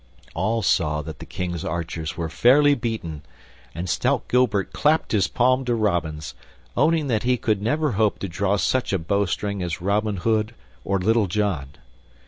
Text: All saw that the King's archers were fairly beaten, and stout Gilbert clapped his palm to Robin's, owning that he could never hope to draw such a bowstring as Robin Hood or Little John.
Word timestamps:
All 0.33 0.63
saw 0.63 1.03
that 1.03 1.19
the 1.19 1.27
King's 1.27 1.63
archers 1.63 2.17
were 2.17 2.27
fairly 2.27 2.73
beaten, 2.73 3.21
and 3.75 3.87
stout 3.87 4.27
Gilbert 4.29 4.73
clapped 4.73 5.11
his 5.11 5.27
palm 5.27 5.63
to 5.65 5.75
Robin's, 5.75 6.33
owning 6.75 7.05
that 7.05 7.21
he 7.21 7.37
could 7.37 7.61
never 7.61 7.91
hope 7.91 8.17
to 8.17 8.27
draw 8.27 8.57
such 8.57 8.91
a 8.93 8.97
bowstring 8.97 9.61
as 9.61 9.79
Robin 9.79 10.17
Hood 10.17 10.55
or 10.83 10.97
Little 10.97 11.27
John. 11.27 11.67